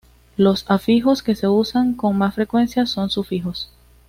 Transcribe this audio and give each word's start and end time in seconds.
Los 0.35 0.65
afijos 0.67 1.21
que 1.21 1.35
se 1.35 1.47
usan 1.47 1.93
con 1.93 2.17
más 2.17 2.33
frecuencia 2.33 2.87
son 2.87 3.11
sufijos. 3.11 3.69